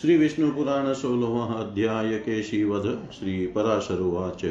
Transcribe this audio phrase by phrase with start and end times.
[0.00, 4.42] श्री विष्णु पुराण सोलह अध्याय केशीवध श्री पराशरुवाच।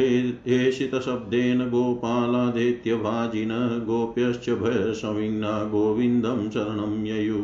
[0.48, 7.42] हेषितशब्देन गोपालादेत्यभाजिन गोप्यश्च भयसंविघ्ना गोविन्दं शरणं ययु।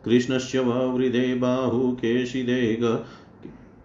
[0.04, 2.84] कृष्णस्य ववृधे बाहु केशिदेग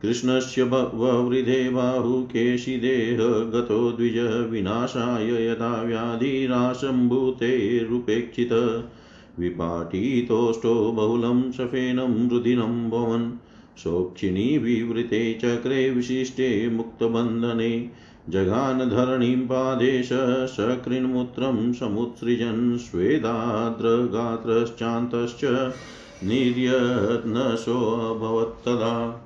[0.07, 3.17] कृष्णस्य ववृधे बाहुकेशिदेह
[3.53, 8.49] गतो द्विज विनाशाय यदा व्याधिराशम्भूतेरुपेक्षित
[9.39, 13.31] विपाटितोष्टो बहुलं सफेनं रुदिनं भवन्
[13.77, 17.91] शोक्षिणी विवृते चक्रे विशिष्टे मुक्तबन्धने
[18.29, 20.09] जघानधरणीं पादेश
[20.55, 25.73] सकृन्मूत्रं समुत्सृजन् स्वेदाद्रगात्रश्चान्तश्च
[26.23, 29.23] निर्यत्नशोऽभवत्तदा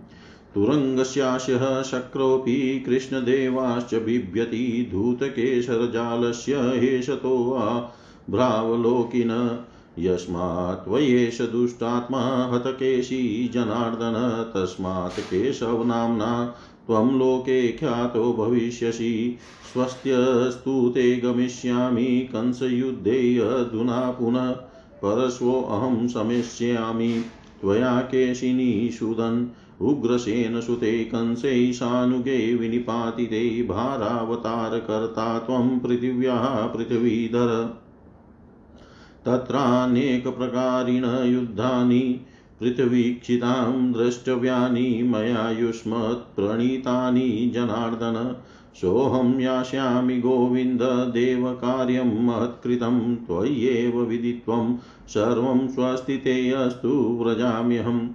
[0.56, 7.62] तुरङ्गस्याशः शक्रोऽपि कृष्णदेवाश्च बिभ्यति धूतकेशरजालस्य हेशतो
[8.30, 9.60] भ्रावलोकिन।
[10.00, 16.56] यस्मात् त्वयेष दुष्टात्मा हतकेशी जनार्दन, तस्मात् केशवनाम्ना
[16.88, 19.38] त्वं लोके ख्यातो भविष्यसि।
[19.74, 24.52] स्वस्त्यस्तु ते गमिष्यामि, कंसयुद्धे अधुना पुनः
[25.04, 27.26] परश्वोऽहं शमिष्यामि
[27.62, 29.46] त्वया केशिनीषुदन्
[29.82, 37.80] उग्रसेन सुते कंसै सानुगे विनिपातिते, भारावतारकर्ता त्वं पृथिव्याः पृथिवीधर।
[39.30, 42.26] तत्रानेकप्रकारिण युद्धानि
[42.60, 48.36] पृथ्वीक्षितां द्रष्टव्यानि मया युष्मत्प्रणीतानि जनार्दन।
[48.82, 50.18] सोऽहं यास्यामि
[51.14, 54.78] देवकार्यं महत्कृतं, त्वय्येव विदित्वं,
[55.08, 58.10] सर्वं स्वस्तिते अस्तु व्रजाम्यहम्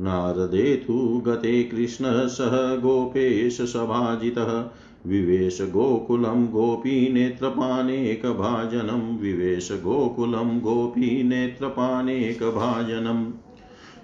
[0.00, 4.64] नारदेतु गते कृष्णः, सह गोपेश सभाजितः
[5.06, 13.32] विवेश गोकुलं गोपीनेत्रपानेकभाजनं विवेश गोकुलं गोपीनेत्रपानेकभाजनम्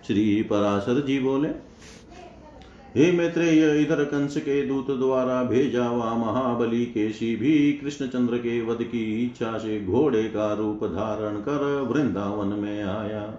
[0.07, 1.49] श्री पराशर जी बोले,
[2.97, 8.83] हे मैत्रेय, इधर कंस के दूत द्वारा भेजा हुआ महाबली केशी भी कृष्णचंद्र के वध
[8.83, 13.39] की इच्छा से घोड़े का रूप धारण कर वृंदावन में आया।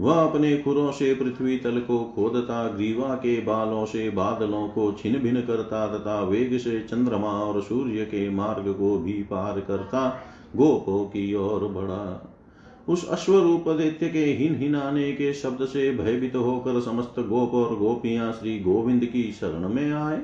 [0.00, 5.18] वह अपने खुरों से पृथ्वी तल को खोदता, ग्रीवा के बालों से बादलों को छिन
[5.18, 10.08] भिन करता तथा वेग से चंद्रमा और सूर्य के मार्ग को भी पार करता,
[10.56, 12.30] गोपों की ओर बढ़ा।
[12.88, 18.32] उस अश्वरूप दैत्य के हिन हिनाने के शब्द से भयभीत होकर समस्त गोप और गोपियाँ
[18.32, 20.20] श्री गोविंद की शरण में आए।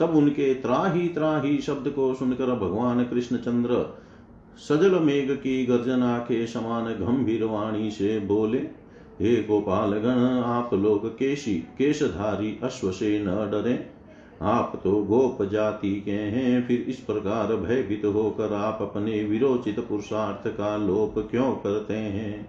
[0.00, 4.00] तब उनके त्राही त्राही शब्द को सुनकर भगवान कृष्ण चंद्र
[4.58, 8.58] सजल मेघ की गर्जना के समान गंभीर वाणी से बोले
[9.20, 13.86] हे गोपाल गण, आप लोग केशी, केशधारी, अश्व से न डरे।
[14.42, 20.48] आप तो गोप जाति के हैं, फिर इस प्रकार भयभीत होकर आप अपने विरोचित पुरुषार्थ
[20.48, 22.48] का लोप क्यों करते हैं?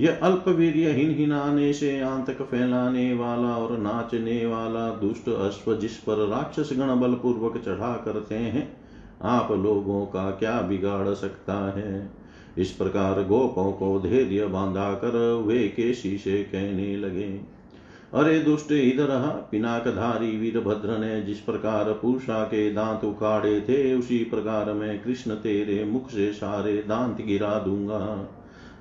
[0.00, 6.26] यह अल्पवीर्य हिन हिनाने से आंतक फैलाने वाला और नाचने वाला दुष्ट अश्व जिस पर
[6.28, 8.76] राक्षस गण बलपूर्वक चढ़ा करते हैं,
[9.22, 12.23] आप लोगों का क्या बिगाड़ सकता है?
[12.58, 17.54] इस प्रकार गोपों को धैर्य बांधा कर वे केशी से कहने लगे।
[18.14, 19.08] अरे दुष्ट, इधर
[19.50, 25.84] पिनाकधारी वीरभद्र ने जिस प्रकार पूषा के दांत उखाड़े थे, उसी प्रकार मैं कृष्ण तेरे
[25.84, 28.30] मुख से सारे दांत गिरा दूँगा।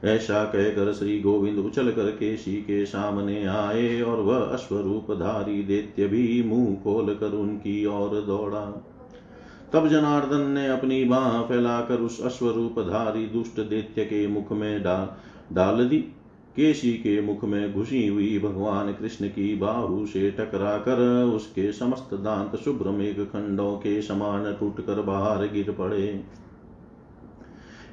[0.04, 6.44] ऐसा कहकर श्री गोविंद उछल कर केशी के सामने आए और वह अश्वरूपधारी दैत्य भी
[6.44, 8.93] मुँह खोल कर उनकी ओर दौड़ा।
[9.74, 15.08] तब जनार्दन ने अपनी बाह फैलाकर उस अश्वरूपधारी दुष्ट दैत्य के मुख में डाल
[15.56, 15.98] डाल दी।
[16.56, 22.14] केशी के मुख में घुसी हुई भगवान कृष्ण की बाहु से टकरा कर उसके समस्त
[22.14, 26.24] दांत शुभ्र मेघ खंडों के समान टूट कर बाहर गिर पड़े।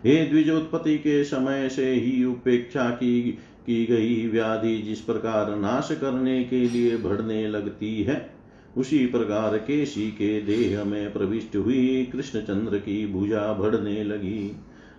[0.05, 3.21] हे द्विजोत्पत्ति के समय से ही उपेक्षा की
[3.67, 8.40] की गई व्याधि जिस प्रकार नाश करने के लिए बढ़ने लगती है
[8.77, 14.57] उसी प्रकार केशी के देह में प्रविष्ट हुई कृष्णचंद्र की भुजा बढ़ने लगी।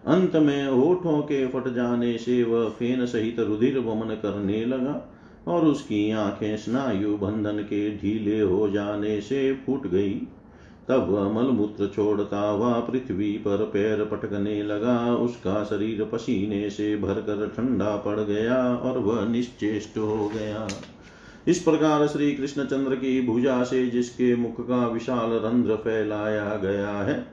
[0.07, 5.65] अंत में होठों के फट जाने से वह फेन सहित रुधिर वमन करने लगा और
[5.65, 10.21] उसकी आँखें स्नायु बंधन के ढीले हो जाने से फूट गई।
[10.88, 17.47] तब वह मलमूत्र छोड़ता हुआ पृथ्वी पर पैर पटकने लगा। उसका शरीर पसीने से भरकर
[17.47, 20.68] ठंडा पड़ गया और वह निश्चेष्ट हो गया।
[21.48, 26.92] इस प्रकार श्री कृष्ण चंद्र की भुजा से जिसके मुख का विशाल रंध्र फैलाया गया
[26.92, 27.26] है,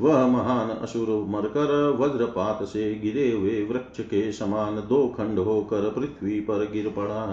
[0.00, 6.40] वह महान असुर मरकर वज्रपात से गिरे हुए वृक्ष के समान दो खंड होकर पृथ्वी
[6.40, 7.24] पर गिर पड़ा।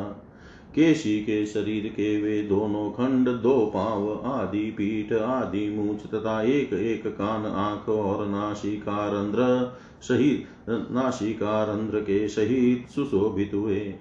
[0.76, 6.74] केशी के शरीर के वे दोनों खंड, दो पाँव, आदि पीठ, आदि मूछ तथा एक
[6.74, 13.94] एक कान, आँख और नासिका रंध्र सहित नासिका रंध्र के सहित सुशोभित हुए।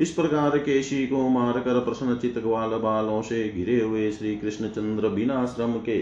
[0.00, 5.08] इस प्रकार केशी को मारकर प्रश्न चित ग्वाल बालों से घिरे हुए श्री कृष्ण चंद्र
[5.08, 6.00] बिना श्रम के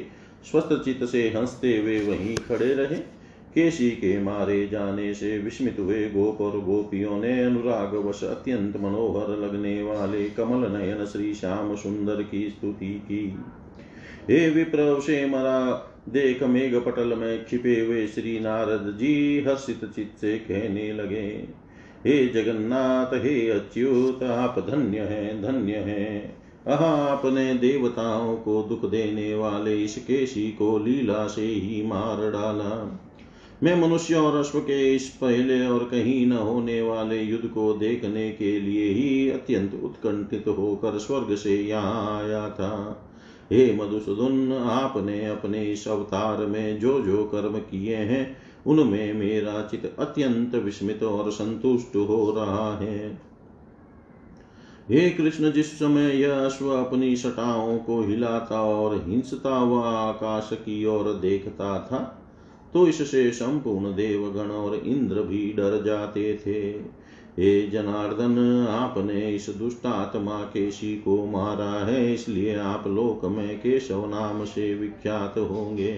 [0.50, 2.96] स्वस्थ चित से हँसते हुए वहीं खड़े रहे।
[3.54, 9.38] केशी के मारे जाने से विस्मित हुए गोप और गोपियों ने अनुराग वश अत्यंत मनोहर
[9.38, 13.37] लगने वाले कमल नयन श्री श्याम सुंदर की स्तुति की।
[14.31, 20.12] हे विप्र से मरा, देख मेघ पटल में छिपे हुए श्री नारद जी हर्षित चित
[20.20, 21.48] से कहने लगे।
[22.06, 29.35] हे जगन्नाथ, हे अच्युत, आप धन्य हैं धन्य हैं। अह आपने देवताओं को दुख देने
[29.35, 33.00] वाले इस केशी को लीला से ही मार डाला।
[33.62, 38.31] मैं मनुष्य और अश्व के इस पहले और कहीं न होने वाले युद्ध को देखने
[38.31, 43.07] के लिए ही अत्यंत उत्कंठित होकर स्वर्ग से यहाँ आया था।
[43.52, 49.85] हे मधुसूदन, आपने अपने इस अवतार में जो जो कर्म किए हैं उनमें मेरा चित
[49.99, 53.09] अत्यंत विस्मित और संतुष्ट हो रहा है।
[54.90, 60.85] हे कृष्ण, जिस समय यह अश्व अपनी सटाओं को हिलाता और हिंसता व आकाश की
[60.87, 62.17] ओर देखता था
[62.75, 66.61] तो इससे संपूर्ण देवगण और इंद्र भी डर जाते थे।
[67.33, 74.45] हे जनार्दन, आपने इस दुष्टात्मा केशी को मारा है, इसलिए आप लोक में केशव नाम
[74.45, 75.93] से विख्यात होंगे।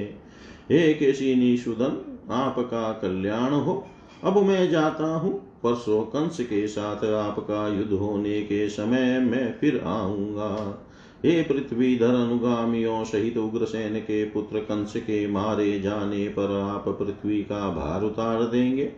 [0.71, 3.85] हे केशी निषुदन आपका कल्याण हो।
[4.25, 9.81] अब मैं जाता हूँ परसों कंस के साथ आपका युद्ध होने के समय मैं फिर
[9.87, 10.79] आऊँगा।
[11.25, 17.69] हे पृथ्वीधर अनुगामियों सहित उग्रसेन के पुत्र कंस के मारे जाने पर आप पृथ्वी का
[17.71, 18.93] भार उतार देंगे।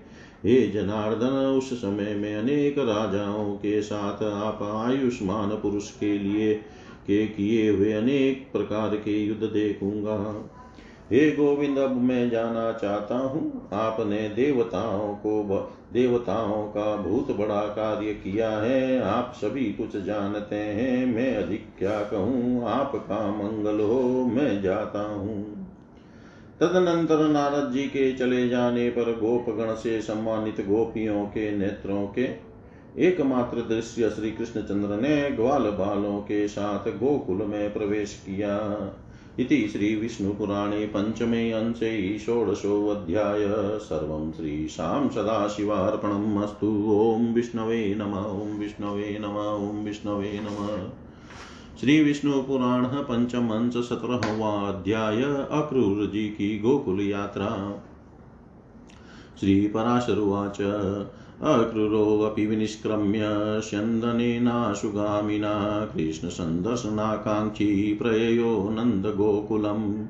[0.45, 6.55] हे जनार्दन, उस समय में अनेक राजाओं के साथ आप आयुष्मान पुरुष के लिए
[7.07, 10.17] के किए हुए अनेक प्रकार के युद्ध देखूँगा।
[11.13, 18.15] हे गोविंद अब मैं जाना चाहता हूँ। आपने देवताओं को देवताओं का बहुत बड़ा कार्य
[18.15, 22.69] किया है। आप सभी कुछ जानते हैं। मैं अधिक क्या कहूँ?
[22.69, 25.69] आपका मंगल हो, मैं जाता हूँ।
[26.61, 32.55] तदनंतर नारद जी के चले जाने पर गोपगण से सम्मानित गोपियों के नेत्रों के
[32.99, 38.59] एकमात्र दृश्य श्री कृष्णचंद्र ने ग्वाल बालों के साथ गोकुल में प्रवेश किया।
[39.39, 49.37] इति श्रीविष्णुपुराणे पञ्चमे अंशे षोडशोऽध्याय। सर्वं श्रीशां सदाशिवार्पणम् अस्तु। ॐ विष्णवे नम, ॐ विष्णवे नम,
[49.37, 50.91] ॐ विष्णवे नमः।
[51.81, 55.23] श्री विष्णु पुराण पंचम अंश सत्रहवा अध्याय।
[56.29, 57.83] की गोकुल यात्रा।
[59.41, 60.61] श्री पराशरुवाच
[61.43, 63.21] अक्रूरोऽपि विनिष्क्रम्य
[63.61, 70.07] स्यन्दनेनाशुगामिना कृष्णसन्दर्शनाकाङ्क्षी प्रययो नन्दगोकुलम्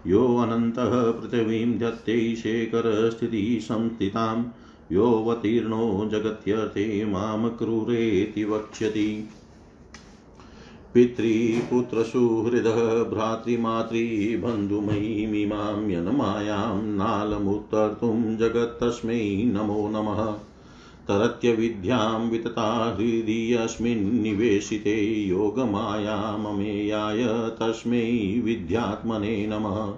[0.06, 4.44] योऽनन्तः पृथिवीं धत्ते शेखरस्थितिः संस्थितां
[4.92, 9.28] योऽवतीर्णो जगत्यर्थे माँ क्रूरेति वक्ष्यति।
[10.94, 20.38] पितृपुत्रसुहृदः भ्रातृमातृबन्धुमयीमिमां यन्मायां नालमुत्तर्तुं जगत्तस्मै नमो नमः।
[21.08, 29.94] तरत्यविद्यां वितता हृदि अस्मिन्निवेशिते योगमायाममेयाय तस्मै विद्यात्मने नमः।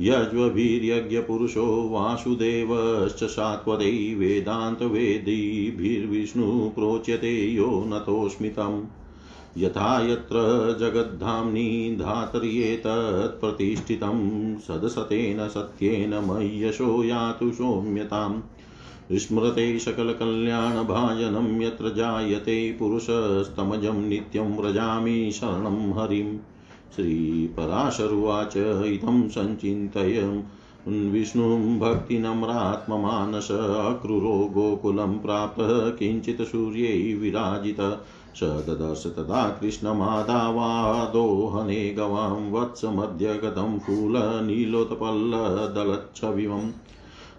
[0.00, 6.68] यज्वभिर्यज्ञपुरुषो वासुदेवश्च सात्वदै वेदान्तवेदीभिर्विष्णुः
[7.48, 8.84] यो नतोऽस्मितम्।
[9.58, 18.40] यथा यत्र जगद्धाम्नि धातर्येतत्प्रतिष्ठितं सदसतेन सत्येन मह्यशो यातु सौम्यताम्।
[19.12, 26.38] स्मृते सकलकल्याणभाजनं यत्र जायते पुरुषस्तमजं नित्यं व्रजामि शरणं हरिं।
[26.96, 30.42] श्रीपराशरुवाच इदं सञ्चिन्तय
[30.88, 37.98] विष्णुं भक्तिनम्रात्ममानस अक्रूरो गोकुलं प्राप्तः। किञ्चित् सूर्यै विराजित।
[38.36, 46.70] स ददर्श तदा कृष्णमादावादोहने गवां। वत्समध्यगतं फूलनीलोत्पल्लदलच्छविमम्।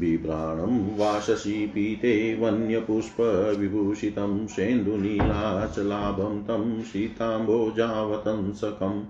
[0.00, 9.02] बिभ्राणं वाशसी पीते वन्यपुष्पविभूषितं सेन्दुनीलाचलाभं तं सीताम्भोजावतंसकम्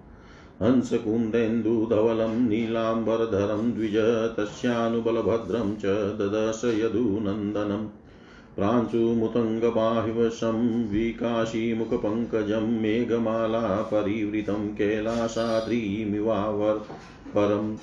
[0.62, 3.96] हंसकुण्डेन्दुधवलं, नीलाम्बरधरं द्विज,
[4.37, 5.84] तस्यानुबलभद्रं च
[6.20, 7.88] ददश यदुनन्दनम्
[8.56, 16.78] प्रांशुमुतङ्गबाह्वशं विकाशीमुखपङ्कजं मेघमाला परिवृतं कैलासाद्रिमिवावर्
[17.34, 17.76] परम्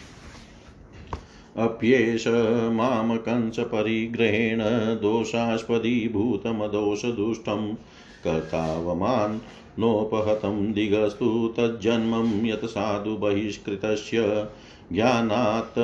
[1.57, 2.27] अप्येष
[2.71, 4.59] माँ कंसपरिग्रहेण
[4.95, 7.75] दोषास्पदीभूतमदोषदुष्टं।
[8.23, 9.39] कर्तावमान्
[9.79, 14.49] नोपहतं दिगस्तु तज्जन्मं यत् साधु बहिष्कृतस्य
[14.91, 15.79] ज्ञानात्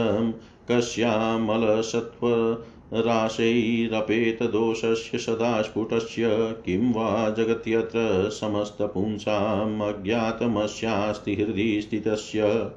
[2.94, 12.72] कस्यामलसत्त्वराशैरपेतदोषस्य सदा स्फुटस्य किं वा जगत्यत्र समस्तपुंसाम् अज्ञातमस्यास्ति हृदि स्थितस्य।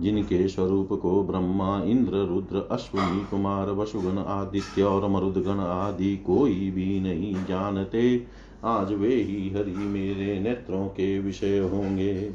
[0.01, 6.99] जिनके स्वरूप को ब्रह्मा, इंद्र, रुद्र, अश्विनी, कुमार, वसुगण, आदित्य और मरुदगण आदि कोई भी
[6.99, 8.23] नहीं जानते
[8.65, 12.31] आज वे ही हरि मेरे नेत्रों के विषय होंगे।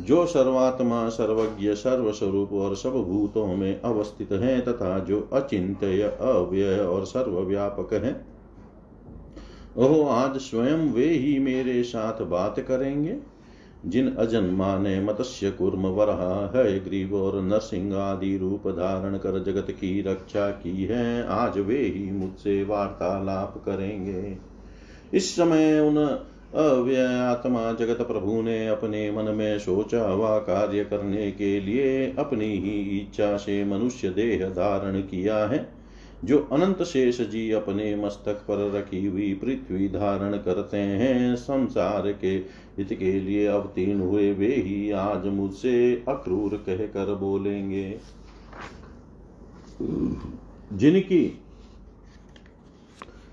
[0.00, 7.04] जो सर्वात्मा, सर्वज्ञ, सर्वस्वरूप और सब भूतों में अवस्थित हैं तथा जो अचिंत्य, अव्यय और
[7.04, 8.26] सर्वव्यापक है,
[9.76, 13.16] ओह, आज स्वयं वे ही मेरे साथ बात करेंगे।
[13.86, 19.66] जिन अजन्मा ने मत्स्य कुर्म, वरहा है ग्रीव और नरसिंह आदि रूप धारण कर जगत
[19.70, 24.49] की रक्षा की है, आज वे ही मुझसे वार्तालाप करेंगे।
[25.14, 25.96] इस समय उन
[26.54, 32.80] अव्ययात्मा जगत प्रभु ने अपने मन में सोचा हुआ कार्य करने के लिए अपनी ही
[32.98, 35.68] इच्छा से मनुष्य देह धारण किया है,
[36.24, 42.34] जो अनंत शेष जी अपने मस्तक पर रखी हुई पृथ्वी धारण करते हैं। संसार के
[42.78, 47.98] हित के लिए अवतीर्ण हुए वे ही आज मुझसे अक्रूर कहकर बोलेंगे।
[50.72, 51.24] जिनकी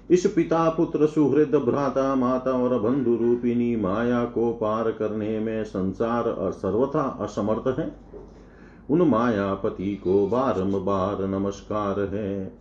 [0.10, 6.52] इस पिता पुत्र सुहृद भ्राता माता और बंधु रूपिणी माया को पार करने में संसार
[6.52, 7.96] सर्वथा असमर्थ है।
[8.90, 12.60] उन मायापति को बारंबार नमस्कार है।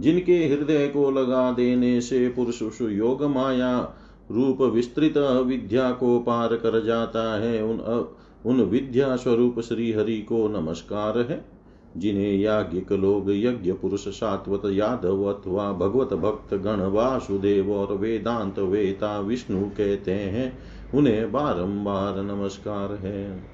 [0.00, 3.94] जिनके हृदय को लगा देने से पुरुष योग माया
[4.30, 8.08] रूप विस्तृत विद्या को पार कर जाता है। उन
[8.46, 11.57] उन विद्या स्वरूप श्री हरि को नमस्कार है।
[11.98, 19.20] जिन्हें याज्ञिक लोग यज्ञ पुरुष सात्वत यादव अथवा भगवत भक्त गण वासुदेव और वेदांत वेता
[19.20, 20.58] विष्णु कहते हैं,
[20.94, 23.44] उन्हें बारंबार नमस्कार है।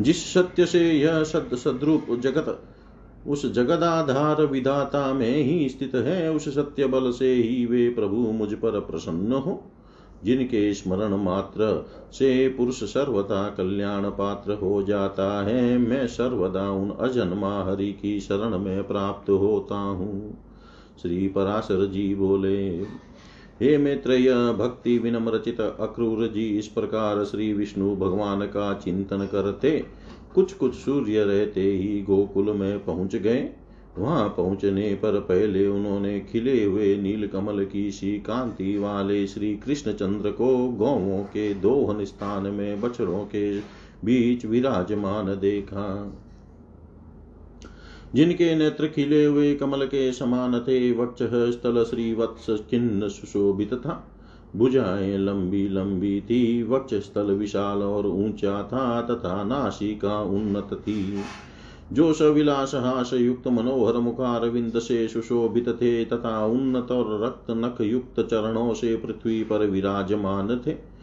[0.00, 2.64] जिस सत्य से यह सद सद्रूप जगत,
[3.26, 8.52] उस जगदाधार विधाता में ही स्थित है, उस सत्य बल से ही वे प्रभु मुझ
[8.52, 9.70] पर प्रसन्न हो।
[10.24, 17.52] जिनके स्मरण मात्र से पुरुष सर्वदा कल्याण पात्र हो जाता है, मैं सर्वदा उन अजन्मा
[17.64, 20.38] हरि की शरण में प्राप्त होता हूँ।
[21.02, 22.56] श्री पराशर जी बोले,
[23.62, 29.84] हे मैत्रेय, भक्ति विनम्रचित अक्रूर जी, इस प्रकार श्री विष्णु भगवान का चिंतन करते
[30.34, 33.48] कुछ कुछ सूर्य रहते ही गोकुल में पहुँच गए।
[33.98, 39.92] वहाँ पहुँचने पर पहले उन्होंने खिले हुए नील कमल की सी कांति वाले श्री कृष्ण
[39.92, 43.60] चंद्र को गौवों के दोहन स्थान में बछड़ों के
[44.04, 46.18] बीच विराजमान देखा।
[48.14, 51.22] जिनके नेत्र खिले हुए कमल के समान थे, वक्ष
[51.54, 54.10] स्थल श्री वत्स चिन्ह सुशोभित था।
[54.56, 61.20] भुजाएँ लंबी लंबी थी वक्ष स्थल विशाल और ऊँचा था, तथा नासिका उन्नत थी।
[61.92, 68.20] जो सविलास हास युक्त मनोहर मुखारविंद से सुशोभित थे तथा उन्नत और रक्त नख युक्त
[68.20, 70.94] चरणों से पृथ्वी पर विराजमान थे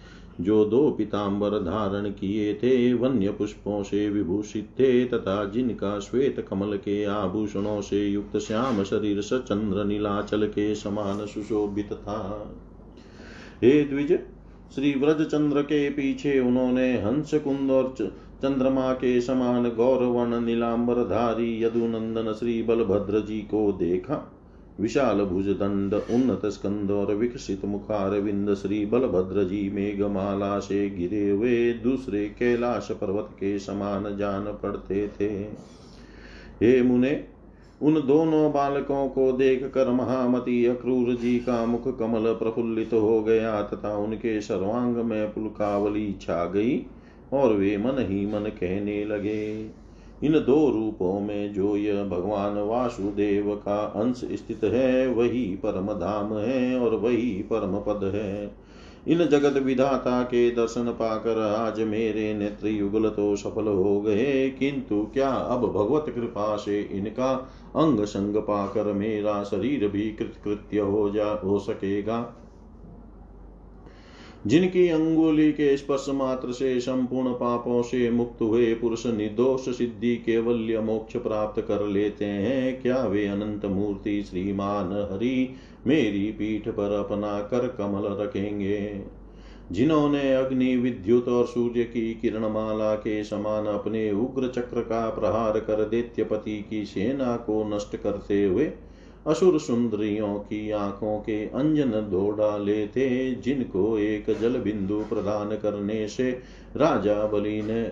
[0.41, 6.77] जो दो पिताम्बर धारण किए थे वन्य पुष्पों से विभूषित थे तथा जिनका श्वेत कमल
[6.77, 12.51] के आभूषणों से युक्त श्याम शरीर स सचंद्र नीलाचल के समान सुशोभित था।
[13.61, 14.19] हे द्विज,
[14.75, 17.95] श्री व्रज चंद्र के पीछे उन्होंने हंस कुंद और
[18.41, 24.31] चंद्रमा के समान गौरवर्ण नीलांबर धारी यदुनंदन श्री बलभद्र जी को देखा।
[24.79, 31.29] विशाल भुज दंड उन्नत स्कंद और विकसित मुखार विंद श्री बलभद्र जी मेघमाला से गिरे
[31.29, 35.29] हुए दूसरे कैलाश पर्वत के समान जान पड़ते थे।
[36.61, 37.23] हे मुने,
[37.81, 43.61] उन दोनों बालकों को देख कर महामती अक्रूर जी का मुख कमल प्रफुल्लित हो गया
[43.61, 46.77] तथा उनके सर्वांग में पुलकावली छा गई।
[47.31, 49.69] और वे मन ही मन कहने लगे,
[50.23, 56.33] इन दो रूपों में जो यह भगवान वासुदेव का अंश स्थित है, वही परम धाम
[56.33, 58.51] है और वही परम पद है।
[59.07, 65.01] इन जगत विधाता के दर्शन पाकर आज मेरे नेत्र युगल तो सफल हो गए, किंतु
[65.13, 67.31] क्या अब भगवत कृपा से इनका
[67.75, 72.19] अंग संग पाकर मेरा शरीर भी कृतकृत्य हो जा, हो सकेगा?
[74.47, 80.79] जिनकी अंगुली के स्पर्श मात्र से संपूर्ण पापों से मुक्त हुए पुरुष निर्दोष सिद्धि केवल्य
[80.79, 85.55] मोक्ष प्राप्त कर लेते हैं, क्या वे अनंत मूर्ति श्रीमान हरि
[85.87, 89.01] मेरी पीठ पर अपना कर कमल रखेंगे?
[89.71, 95.89] जिन्होंने अग्नि, विद्युत और सूर्य की किरणमाला के समान अपने उग्र चक्र का प्रहार कर
[95.89, 98.71] दैत्यपति की सेना को नष्ट करते हुए
[99.27, 106.07] असुर सुंदरियों की आँखों के अंजन धो डाले थे, जिनको एक जल बिंदु प्रदान करने
[106.07, 106.31] से
[106.77, 107.83] राजा बलि ने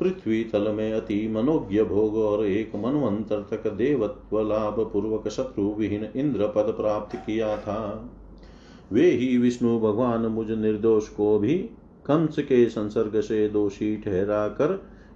[0.00, 6.06] पृथ्वी तल में अति मनोज्ञ भोग और एक मनवंतर तक देवत्व लाभ पूर्वक शत्रु विहीन
[6.16, 8.10] इंद्र पद प्राप्त किया था।
[8.92, 11.58] वे ही विष्णु भगवान मुझ निर्दोष को भी
[12.06, 14.72] कंस के संसर्ग से दोषी ठहरा कर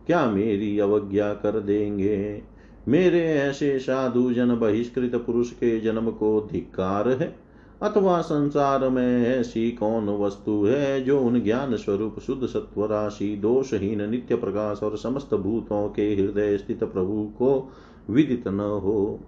[0.07, 2.42] क्या मेरी अवज्ञा कर देंगे?
[2.88, 7.37] मेरे ऐसे साधु जन बहिष्कृत पुरुष के जन्म को धिक्कार है?
[7.83, 14.11] अथवा संसार में ऐसी कौन वस्तु है जो उन ज्ञान स्वरूप शुद्ध सत्व राशि, दोषहीन
[14.11, 17.73] नित्य प्रकाश और समस्त भूतों के हृदय स्थित प्रभु को
[18.11, 19.21] विदित न हो?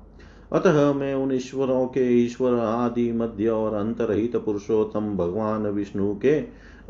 [0.52, 6.34] अतः मैं उन ईश्वरों के ईश्वर आदि मध्य और अंतरहित पुरुषोत्तम भगवान विष्णु के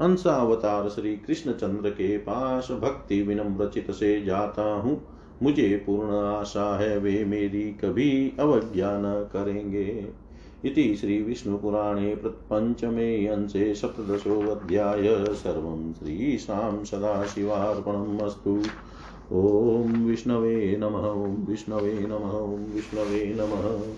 [0.01, 5.12] अंशावतार श्री कृष्ण चंद्र के पास भक्ति विनम्रचित से जाता हूँ।
[5.42, 10.09] मुझे पूर्ण आशा है वे मेरी कभी अवज्ञा न करेंगे।
[10.64, 18.62] इति श्रीविष्णुपुराणे प्रपञ्चमे अंशे सप्तदशोऽध्याय सर्वं श्रीशां सदाशिवार्पणम् अस्तु।
[19.33, 23.94] ॐ विष्णवे नमः, ॐ विष्णवे नमः, ॐ विष्णवे नमः।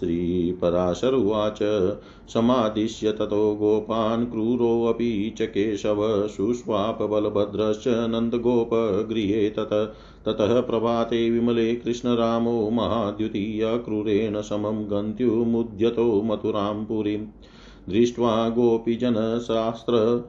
[0.00, 1.58] श्रीपराशर उवाच
[2.32, 9.70] समादिश्य ततो गोपान् क्रूरोऽपि च केशव सुष्वापबलभद्रश्च नन्दगोपगृहे तत
[10.26, 17.26] ततः प्रभाते विमले कृष्णरामो महाद्युतीय क्रूरेण समं गन्त्युमुद्यतो मथुरां पुरीम्
[17.88, 20.24] दृष्ट्वा गोपीजनशास्त्र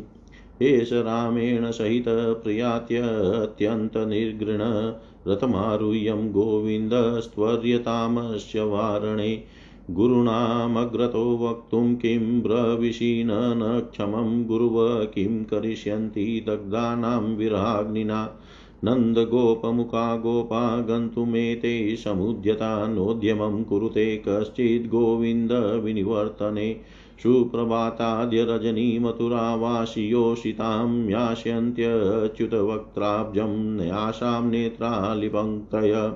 [0.61, 4.93] एष रामेण सहित प्रियात्यत्यन्तनिर्गृण
[5.27, 9.43] रथमारुह्यं गोविन्दस्त्वर्यतामस्य वारणे।
[9.91, 18.39] गुरूणामग्रतो वक्तुं किं ब्रविषि न क्षमं गुरुव किं करिष्यन्ति दग्धानां विराग्निना।
[18.83, 26.75] नन्दगोपमुखा गोपा गन्तुमेते समुद्यता नोद्यमं कुरुते कश्चिद् गोविन्दविनिवर्तने
[27.23, 36.11] सुप्रभाताद्य रजनीमथुरावासियोषितां यास्यन्त्यच्युतवक्त्राब्जं न्यासां नेत्रालिपङ्क्तय।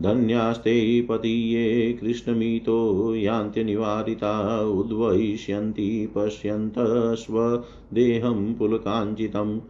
[0.00, 6.74] धन्यास्ते पतीये कृष्णमितो यान्त्यनिवारिता उद्वहिष्यन्ति पश्यन्त
[7.18, 9.60] स्वदेहं पुलकाञ्चितम्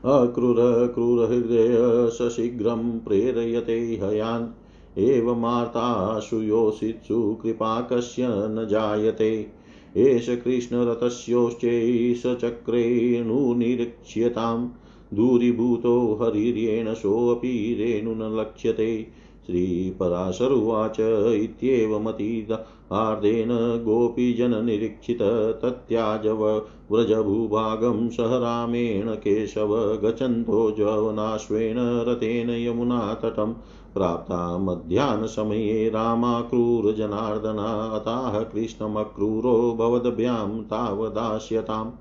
[0.08, 9.48] अक्रूरक्रूरहृदय सशीघ्रं प्रेरयते हयान्। एवमार्ताशु योषित्सु कृपाकस्य न जायते।
[9.98, 14.70] एष कृष्णरथस्योश्चैष चक्रेणुनिरीक्ष्यताम्
[15.13, 19.08] दूरीभूतो हरिर्येण सोऽपि रेणु न लक्ष्यते
[19.47, 20.95] श्रीपराशरुवाच
[21.43, 25.19] इत्येवमतीदार्देन गोपीजननिरीक्षित
[25.62, 33.53] तत्याजव व्रजभूभागं सह रामेण केशव गच्छन्तो जवनाश्वेन रथेन यमुनातटं
[33.93, 41.91] प्राप्ता मध्याह्नसमये रामाक्रूरजनार्दना अताः कृष्णमक्रूरो भवद्भ्यां तावदास्यताम्।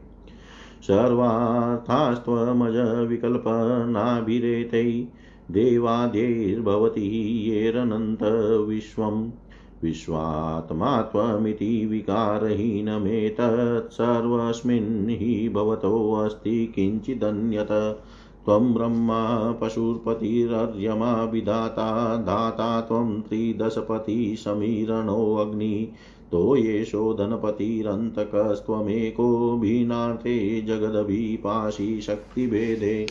[0.81, 5.07] सर्वार्थास्त्वमज विकल्पनाभिरेतै
[5.51, 9.31] देवाद्यैर्भवति येरनन्तविश्वम्
[9.83, 18.01] विश्वात्मा त्वमिति विकारहीनमेतत् सर्वस्मिन् हि भवतोऽस्ति किञ्चिदन्यत।
[18.45, 25.91] त्वं ब्रह्मा पशुपतिरर्यमा विधाता धाता त्वं त्रिदशपति समीरणोऽग्नि
[26.31, 33.07] तो येषो धनपतिरन्तकस्त्वमेको भिन्नार्थे जगदभिपाशि शक्तिभेदे।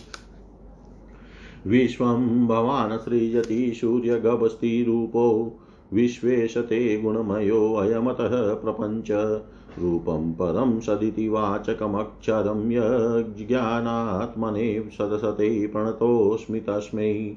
[1.66, 5.58] विश्वं भवान् सृजति सूर्यगभस्तिरूपो।
[5.92, 9.40] विश्वेशते गुणमयोऽयमतः प्रपञ्च।
[9.78, 17.36] रूपं परं सदिति वाचकमक्षरं यज्ञानात्मने सदसते प्रणतोऽस्मि तस्मै।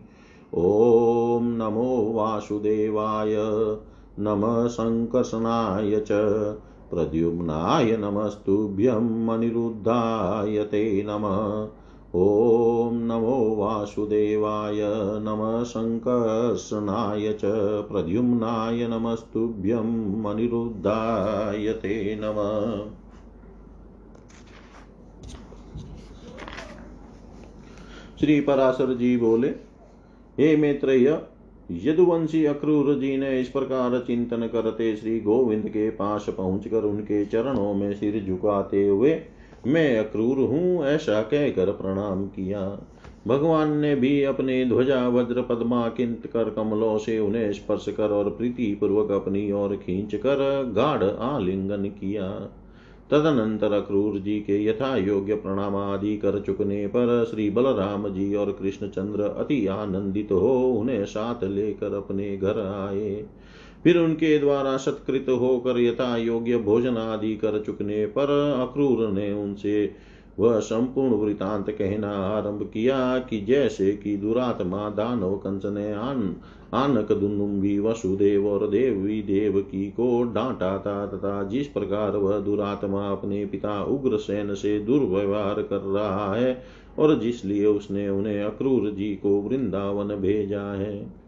[0.56, 3.36] ॐ नमो वासुदेवाय
[4.20, 6.08] नमः सङ्कर्षणाय च
[6.92, 11.68] प्रद्युम्नाय नमस्तुभ्यम् अनिरुद्धाय ते नमः।
[12.16, 14.80] ॐ नमो वासुदेवाय
[15.20, 17.42] नमः सङ्कर्षणाय च
[17.92, 22.90] प्रद्युम्नाय नमस्तुभ्यम् अनिरुद्धाय ते नमः।
[28.20, 29.48] श्री पराशर जी बोले,
[30.40, 31.22] हे मैत्रेय,
[31.72, 37.74] यदुवंशी अक्रूर जी ने इस प्रकार चिंतन करते श्री गोविंद के पास पहुंचकर उनके चरणों
[37.74, 39.22] में सिर झुकाते हुए
[39.68, 42.62] मैं अक्रूर हूँ, ऐसा कहकर प्रणाम किया।
[43.28, 48.30] भगवान ने भी अपने ध्वजा वज्र पद्मा किंत कर कमलों से उन्हें स्पर्श कर और
[48.30, 50.38] प्रीति पूर्वक अपनी ओर खींच कर
[50.76, 52.30] गाढ़ आलिंगन किया।
[53.12, 58.52] तदनंतर अक्रूर जी के यथा योग्य प्रणाम आदि कर चुकने पर श्री बलराम जी और
[58.52, 63.26] कृष्णचंद्र अति आनंदित हो उन्हें साथ लेकर अपने घर आए।
[63.84, 69.94] फिर उनके द्वारा सत्कृत होकर यथा योग्य भोजन आदि कर चुकने पर अक्रूर ने उनसे
[70.40, 76.36] वह संपूर्ण वृतांत कहना आरंभ किया कि जैसे कि दुरात्मा दानव कंस ने आन,
[76.74, 83.46] आनक दुनुम्बी वसुदेव और देवी देवकी को डांटा था तथा जिस प्रकार वह दुरात्मा अपने
[83.46, 86.64] पिता उग्र सेन से दुर्व्यवहार कर रहा है
[87.00, 91.21] और जिसलिए उसने उन्हें अक्रूर जी को वृंदावन भेजा है।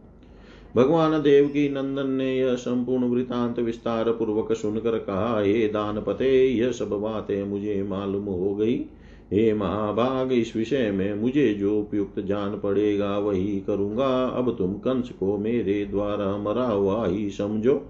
[0.75, 6.47] भगवान देव की नंदन ने यह संपूर्ण वृतांत विस्तार पूर्वक सुनकर कहा, हे दान पते
[6.47, 8.85] यह सब बातें मुझे मालूम हो गई।
[9.33, 15.09] हे महाभाग, इस विषय में मुझे जो उपयुक्त जान पड़ेगा वही करूँगा। अब तुम कंस
[15.09, 17.81] को मेरे द्वारा मरा हुआ ही समझो।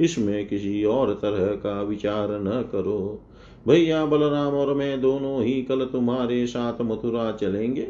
[0.00, 3.22] इसमें किसी और तरह का विचार न करो।
[3.68, 7.88] भैया बलराम और मैं दोनों ही कल तुम्हारे साथ मथुरा चलेंगे।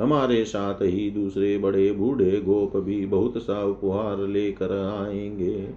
[0.00, 5.68] हमारे साथ ही दूसरे बड़े बूढ़े गोप भी बहुत सा उपहार लेकर आएँगे।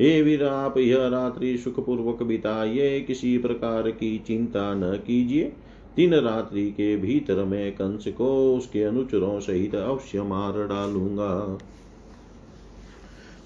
[0.00, 5.52] हे वीर, आप यह रात्रि सुखपूर्वक बिताइए, किसी प्रकार की चिंता न कीजिए।
[5.96, 11.58] तीन रात्रि के भीतर मैं कंस को उसके अनुचरों सहित अवश्य मार डालूँगा।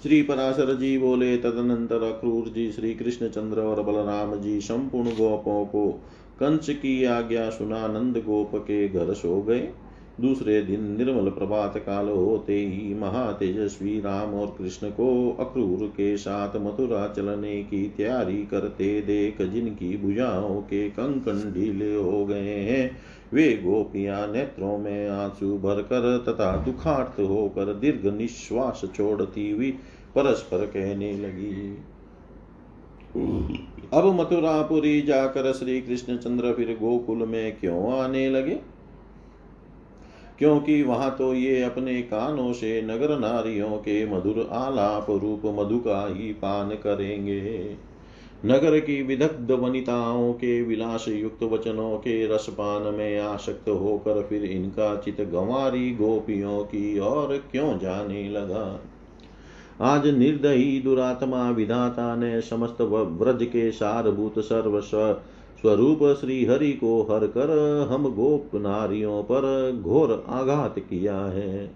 [0.03, 5.65] श्री पराशर जी बोले, तदनंतर अक्रूर जी, श्री कृष्ण चंद्र और बलराम जी संपूर्ण गोपों
[5.65, 5.91] को
[6.39, 9.69] कंस की आज्ञा सुना नंद गोप के घर सो गए।
[10.21, 16.55] दूसरे दिन निर्मल प्रभात काल होते ही महातेजस्वी राम और कृष्ण को अक्रूर के साथ
[16.55, 22.97] मथुरा चलने की तैयारी करते देख जिनकी भुजाओं के कंकन ढीले हो गए हैं,
[23.33, 29.71] वे गोपियाँ नेत्रों में आँसू भरकर तथा दुखार्थ होकर दीर्घ निश्वास छोड़ती हुई
[30.15, 31.77] परस्पर कहने लगी।
[33.93, 38.59] अब मथुरापुरी जाकर श्री कृष्ण चंद्र फिर गोकुल में क्यों आने लगे?
[40.39, 46.13] क्योंकि वहाँ तो ये अपने कानों से नगर नारियों के मधुर आलाप रूप मधु का
[46.13, 47.75] ही पान करेंगे।
[48.45, 54.95] नगर की विदग्ध वनिताओं के विलास युक्त वचनों के रसपान में आसक्त होकर फिर इनका
[54.95, 58.79] चित गंवारी गोपियों की और क्यों जाने लगा?
[59.81, 64.81] आज निर्दयी दुरात्मा विधाता ने समस्त व्रज के सारभूत सर्व
[65.63, 67.49] स्वरूप श्री हरि को हर कर
[67.91, 71.71] हम गोप नारियों पर घोर आघात किया है।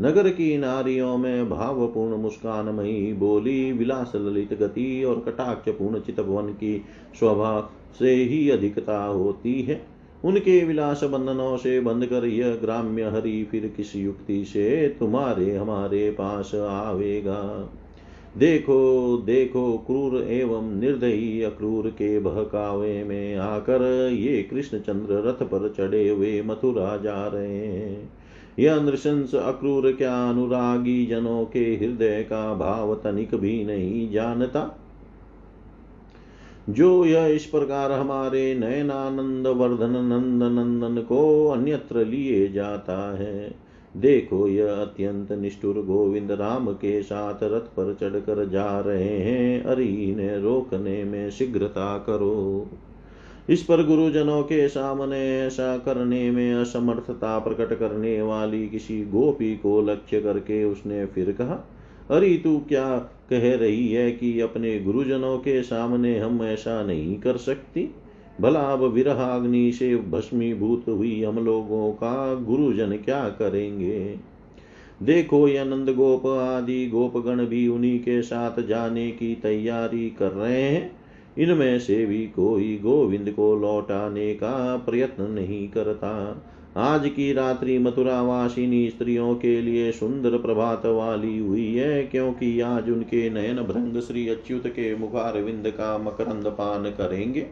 [0.00, 6.48] नगर की नारियों में भावपूर्ण मुस्कान मई बोली, विलास ललित गति और कटाक्ष पूर्ण चितवन
[6.48, 6.82] की
[7.18, 9.86] स्वभाव से ही अधिकता होती है।
[10.24, 16.10] उनके विलास बंधनों से बंध कर यह ग्राम्य हरि फिर किस युक्ति से तुम्हारे हमारे
[16.10, 17.70] पास आवेगा?
[18.38, 26.08] देखो देखो, क्रूर एवं निर्दयी अक्रूर के बहकावे में आकर ये कृष्णचंद्र रथ पर चढ़े
[26.08, 28.12] हुए मथुरा जा रहे हैं।
[28.58, 34.78] यह नृशंस अक्रूर क्या अनुरागी जनों के हृदय का भाव तनिक भी नहीं जानता?
[36.70, 44.48] जो यह इस प्रकार हमारे नयनानंद वर्धन नंद नंदन को अन्यत्र लिए जाता है देखो,
[44.48, 50.38] यह अत्यंत निष्ठुर गोविंद राम के साथ रथ पर चढ़कर जा रहे हैं। अरे इन्हें
[50.38, 52.66] रोकने में शीघ्रता करो।
[53.50, 59.82] इस पर गुरुजनों के सामने ऐसा करने में असमर्थता प्रकट करने वाली किसी गोपी को
[59.82, 61.68] लक्ष्य करके उसने फिर कहा,
[62.10, 62.98] अरे, तू क्या
[63.30, 67.94] कह रही है कि अपने गुरुजनों के सामने हम ऐसा नहीं कर सकती?
[68.40, 74.16] भला अब विरह अग्नि से भस्मीभूत हुई हम लोगों का गुरुजन क्या करेंगे?
[75.02, 80.62] देखो ये नंद गोप आदि गोपगण भी उन्हीं के साथ जाने की तैयारी कर रहे
[80.62, 80.90] हैं।
[81.38, 86.42] इनमें से भी कोई गोविंद को लौटाने का प्रयत्न नहीं करता।
[86.76, 92.90] आज की रात्रि मथुरा वासिनी स्त्रियों के लिए सुंदर प्रभात वाली हुई है, क्योंकि आज
[92.90, 97.46] उनके नयन भ्रंग श्री अच्युत के मुखारविंद का मकरंद पान करेंगे।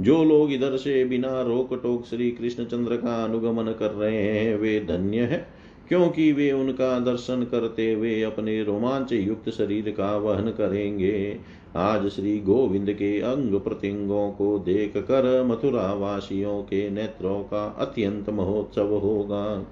[0.00, 4.80] जो लोग इधर से बिना रोक टोक श्री कृष्णचंद्र का अनुगमन कर रहे हैं, वे
[4.80, 5.46] धन्य है,
[5.88, 11.36] क्योंकि वे उनका दर्शन करते हुए अपने रोमांच युक्त शरीर का वहन करेंगे।
[11.76, 18.30] आज श्री गोविंद के अंग प्रतिंगों को देख कर मथुरा वासियों के नेत्रों का अत्यंत
[18.30, 19.66] महोत्सव होगा।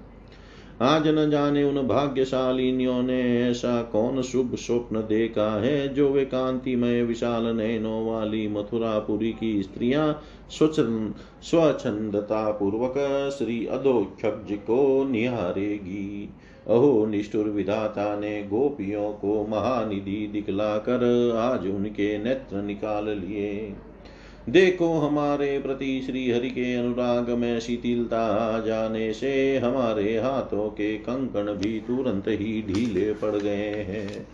[0.81, 7.03] आज न जाने उन भाग्यशालिनियों ने, ऐसा कौन शुभ स्वप्न देखा है जो वे कांतिमय
[7.03, 16.29] विशाल नयनों वाली मथुरापुरी की स्त्रियाँ स्वच्छंदता पूर्वक श्री अधोक्षज को निहारेगी?
[16.67, 23.75] अहो, निष्ठुर विधाता ने गोपियों को महानिधि दिखलाकर आज उनके नेत्र निकाल लिए।
[24.49, 30.97] देखो हमारे प्रति श्री हरि के अनुराग में शिथिलता आ जाने से हमारे हाथों के
[30.97, 34.27] कंकण भी तुरंत ही ढीले पड़ गए हैं।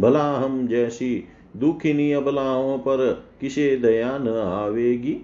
[0.00, 1.24] भला हम जैसी
[1.56, 5.14] दुखिनी अबलाओं पर किसे दया न आवेगी?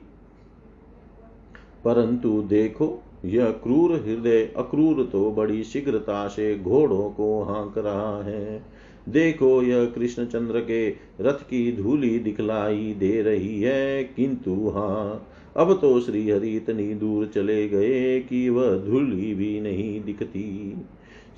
[1.84, 8.62] परंतु देखो, यह क्रूर हृदय अक्रूर तो बड़ी शीघ्रता से घोड़ों को हाँक रहा है।
[9.08, 10.88] देखो यह कृष्ण चंद्र के
[11.20, 15.26] रथ की धूली दिखलाई दे रही है, किंतु हाँ
[15.56, 20.74] अब तो श्री हरि इतनी दूर चले गए कि वह धूली भी नहीं दिखती।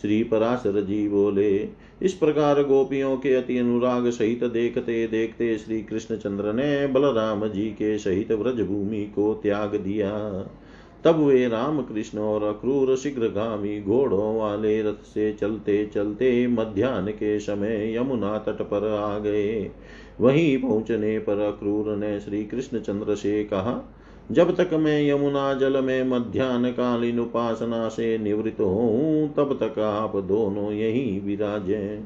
[0.03, 1.69] श्री पराशर जी बोले,
[2.03, 7.69] इस प्रकार गोपियों के अति अनुराग सहित देखते देखते श्री कृष्ण चंद्र ने बलराम जी
[7.73, 10.11] के सहित व्रज भूमि को त्याग दिया।
[11.05, 17.39] तब वे राम कृष्ण और अक्रूर शीघ्रगामी घोड़ों वाले रथ से चलते चलते मध्यान्ह के
[17.41, 19.71] समय यमुना तट पर आ गए।
[20.21, 23.81] वहीं पहुँचने पर अक्रूर ने श्री कृष्ण चंद्र से कहा,
[24.31, 30.17] जब तक मैं यमुना जल में मध्यान्ह कालीन उपासना से निवृत्त हूँ तब तक आप
[30.17, 32.03] दोनों यहीं विराजे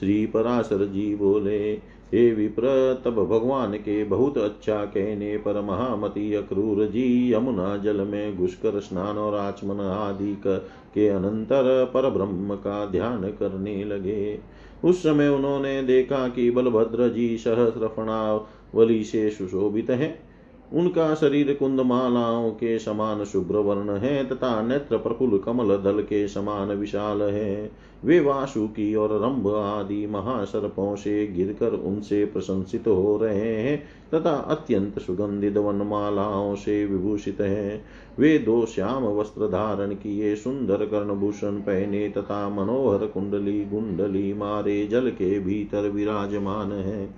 [0.00, 1.74] श्री पराशर जी बोले
[2.14, 8.36] हे विप्र, तब भगवान के बहुत अच्छा कहने पर महामती अक्रूर जी यमुना जल में
[8.36, 10.58] घुसकर स्नान और आचमन आदि कर
[10.94, 14.38] के अनंतर पर ब्रह्म का ध्यान करने लगे।
[14.84, 20.26] उस समय उन्होंने देखा कि बलभद्र जी सहस्र सहस्रफणावली से सुशोभित है।
[20.72, 26.28] उनका शरीर कुंद मालाओं के समान शुभ्र वर्ण है तथा नेत्र प्रफुल कमल दल के
[26.28, 27.70] समान विशाल है।
[28.04, 33.78] वे वासुकी और रंभ आदि महासर्पों से गिरकर उनसे प्रशंसित हो रहे हैं
[34.14, 37.84] तथा अत्यंत सुगंधित वनमालाओं से विभूषित है।
[38.18, 45.10] वे दो श्याम वस्त्र धारण किए, सुंदर कर्णभूषण पहने तथा मनोहर कुंडली गुंडली मारे जल
[45.10, 47.08] के भीतर विराजमान है।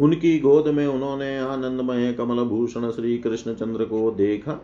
[0.00, 4.58] उनकी गोद में उन्होंने आनंदमय कमल भूषण श्री कृष्ण चंद्र को देखा।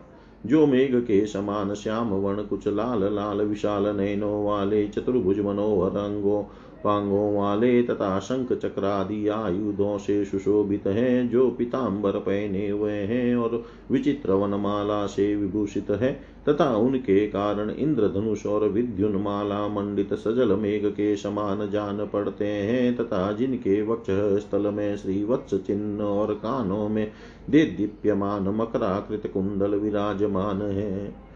[0.47, 6.43] जो मेघ के समान श्याम वर्ण कुछ लाल लाल विशाल नयनों वाले चतुर्भुज मनोहर अंगों
[6.83, 13.63] पांगों वाले तथा शंख चक्रादि आयुधों से सुशोभित हैं, जो पीताम्बर पहने हुए हैं और
[13.91, 20.85] विचित्र वनमाला से विभूषित है, तथा उनके कारण इंद्रधनुष और विद्युन माला मंडित सजल मेघ
[20.85, 24.07] के समान जान पड़ते हैं, तथा जिनके वक्ष
[24.41, 27.11] स्थल में श्री वत्स चिन्ह और कानों में
[27.49, 31.26] दे दीप्यमान मकराकृत कुंडल विराजमान है।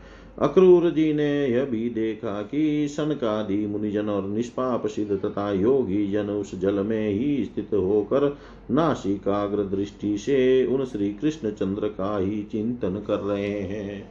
[0.41, 6.29] अक्रूर जी ने यह भी देखा कि सनकादि मुनिजन और निष्पाप सिद्ध तथा योगी जन
[6.29, 8.37] उस जल में ही स्थित होकर
[8.71, 14.03] नासिकाग्र दृष्टि से उन श्री कृष्ण चंद्र का ही चिंतन कर रहे हैं।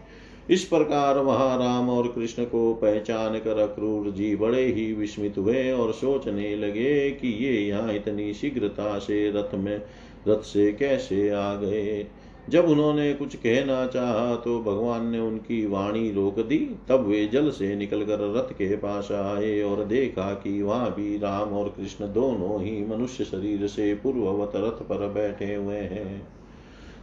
[0.51, 5.71] इस प्रकार वहाँ राम और कृष्ण को पहचान कर अक्रूर जी बड़े ही विस्मित हुए
[5.73, 9.83] और सोचने लगे कि ये यहाँ इतनी शीघ्रता से रथ में,
[10.29, 12.07] रथ से कैसे आ गए।
[12.51, 17.51] जब उन्होंने कुछ कहना चाहा तो भगवान ने उनकी वाणी रोक दी। तब वे जल
[17.51, 22.61] से निकलकर रथ के पास आए और देखा कि वहाँ भी राम और कृष्ण दोनों
[22.63, 26.21] ही मनुष्य शरीर से पूर्ववत रथ पर बैठे हुए हैं।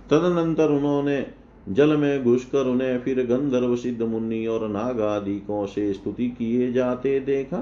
[0.09, 1.25] तदनंतर उन्होंने
[1.69, 7.57] जल में घुसकर उन्हें फिर गंधर्व सिद्ध मुनि और नागादिकों से स्तुति किए जाते देखा।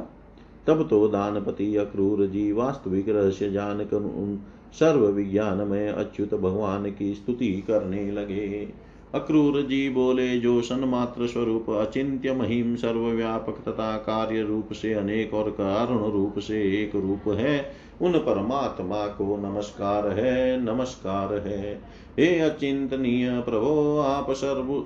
[0.67, 4.39] तब तो दानपति अक्रूर जी वास्तविक रहस्य जानकर उन
[4.79, 8.73] सर्व विज्ञान में अच्युत भगवान की स्तुति करने लगे।
[9.15, 15.49] अक्रूर जी बोले जो सन्मात्र स्वरूप, अचिंत्य महिम सर्वव्यापक तथा कार्य रूप से अनेक और
[15.49, 21.81] कारण रूप से एक रूप है। उन परमात्मा को नमस्कार है नमस्कार है।
[22.19, 24.85] हे अचिंतनीय प्रभो, आप सर्व,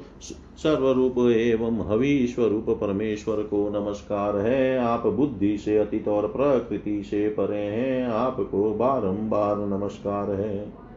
[0.57, 7.29] सर्वरूप एवं हवि स्वरूप परमेश्वर को नमस्कार है। आप बुद्धि से अतीत और प्रकृति से
[7.29, 10.88] परे हैं। आपको बारंबार नमस्कार है।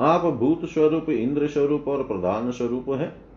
[0.00, 3.28] आप भूत स्वरूप, इंद्र स्वरूप और प्रधान स्वरूप है।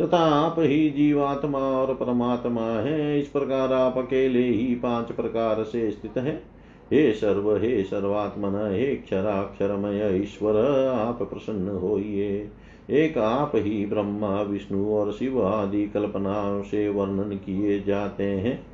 [0.00, 5.90] तथा आप ही जीवात्मा और परमात्मा है। इस प्रकार आप अकेले ही पाँच प्रकार से
[5.90, 6.54] स्थित है।
[6.92, 12.50] हे सर्व, हे सर्वात्मन, हे क्षराक्षरमय ईश्वर, आप प्रसन्न होइए।
[12.90, 18.73] एक आप ही ब्रह्मा, विष्णु और शिव आदि कल्पनाओं से वर्णन किए जाते हैं।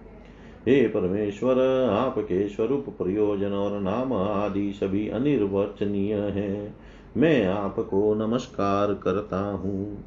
[0.69, 6.75] हे परमेश्वर, आपके स्वरूप प्रयोजन और नाम आदि सभी अनिर्वचनीय है।
[7.17, 10.05] मैं आपको नमस्कार करता हूँ।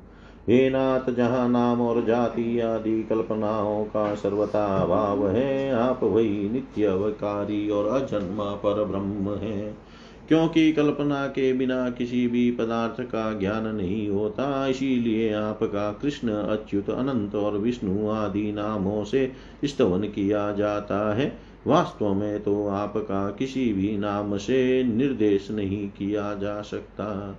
[0.49, 6.85] हे नाथ, जहाँ नाम और जाति आदि कल्पनाओं का सर्वथा अभाव है, आप वही नित्य
[6.85, 9.92] अवकारी और अजन्मा पर ब्रह्म है।
[10.27, 16.89] क्योंकि कल्पना के बिना किसी भी पदार्थ का ज्ञान नहीं होता, इसीलिए आपका कृष्ण अच्युत
[16.89, 19.31] अनंत और विष्णु आदि नामों से
[19.65, 26.33] स्तवन किया जाता है। वास्तव में तो आपका किसी भी नाम से निर्देश नहीं किया
[26.33, 27.37] जा सकता।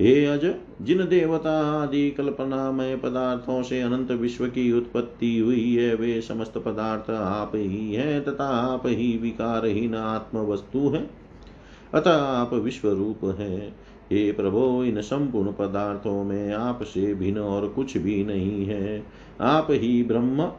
[0.00, 5.94] हे अज, जिन देवता आदि कल्पना में पदार्थों से अनंत विश्व की उत्पत्ति हुई है,
[5.94, 11.21] वे समस्त पदार्थ आप ही हैं तथा आप ही विकारहीन आत्म वस्तु है।
[11.94, 13.76] अतः आप विश्व रूप हैं।
[14.12, 19.06] हे प्रभो, इन संपूर्ण पदार्थों में आपसे भिन्न और कुछ भी नहीं है।
[19.40, 20.52] आप ही ब्रह्म,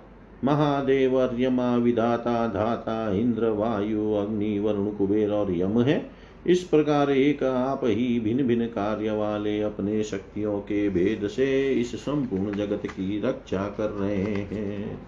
[0.43, 6.11] महादेव, अर्यमा, विदाता, धाता, इंद्र, वायु, अग्नि, वरुण, कुबेर और यम है।
[6.47, 11.95] इस प्रकार एक आप ही भिन्न भिन्न कार्य वाले अपने शक्तियों के भेद से इस
[11.95, 15.01] संपूर्ण जगत की रक्षा कर रहे हैं।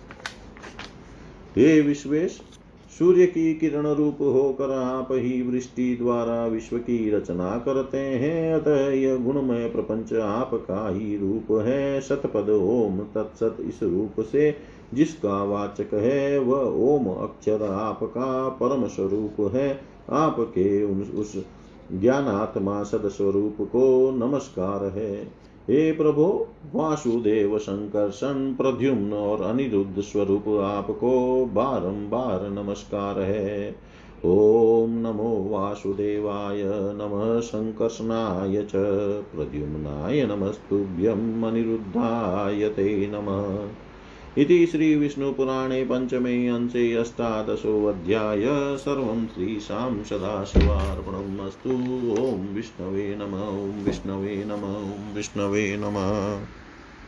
[1.58, 2.42] हे विश्वेश
[3.00, 8.90] सूर्य की किरण रूप होकर आप ही वृष्टि द्वारा विश्व की रचना करते हैं। अतः
[8.90, 14.56] यह गुणमय प्रपंच आपका ही रूप है। सतपद ओम तत्सत इस रूप से।
[14.94, 20.84] जिसका वाचक है, वह ओम अक्षर आपका परम स्वरूप है। आपके
[21.20, 21.46] उस
[21.94, 32.50] ज्ञानात्मा सदस्वरूप को नमस्कार है। हे प्रभो, वासुदेव संकर्षण प्रद्युम्न और अनिरुद्ध स्वरूप आपको बारंबार
[32.50, 33.76] नमस्कार है।
[34.26, 38.72] ओम नमो वासुदेवाय नम संकर्षणाय च,
[39.36, 43.85] प्रद्युम्नाय नमस्तुभ्यम् अनिरुद्धाय ते नमः।
[44.38, 48.46] इति श्रीविष्णुपुराणे पञ्चमे अंशे अष्टादशोऽध्याय।
[48.78, 51.70] सर्वं श्रीशां सदाशिवार्पणम् अस्तु
[52.16, 56.65] ॐ विष्णवे नम, ॐ विष्णवे नम, ॐ विष्णवे नमः।